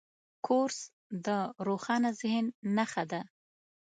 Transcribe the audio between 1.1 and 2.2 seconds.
د روښانه